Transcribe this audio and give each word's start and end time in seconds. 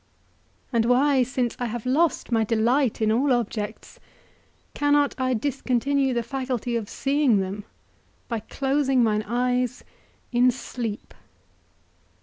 And 0.73 0.85
why, 0.85 1.21
since 1.21 1.55
I 1.59 1.65
have 1.67 1.85
lost 1.85 2.31
my 2.31 2.43
delight 2.43 3.03
in 3.03 3.11
all 3.11 3.31
objects, 3.31 3.99
cannot 4.73 5.13
I 5.19 5.35
discontinue 5.35 6.11
the 6.15 6.23
faculty 6.23 6.75
of 6.75 6.89
seeing 6.89 7.37
them 7.39 7.65
by 8.27 8.39
closing 8.39 9.03
mine 9.03 9.23
eyes 9.27 9.83
in 10.31 10.49
sleep? 10.49 11.13